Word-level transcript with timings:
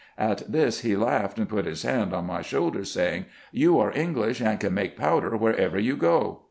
At 0.17 0.51
this 0.51 0.79
he 0.79 0.95
laughed, 0.95 1.37
and 1.37 1.47
put 1.47 1.67
his 1.67 1.83
hand 1.83 2.11
on 2.11 2.25
my 2.25 2.41
shoulder, 2.41 2.83
saying," 2.85 3.25
You 3.61 3.77
are 3.77 3.95
English, 3.95 4.41
and 4.41 4.59
can 4.59 4.73
make 4.73 4.97
powder 4.97 5.37
wherever 5.37 5.77
you 5.77 5.95
go." 5.95 6.39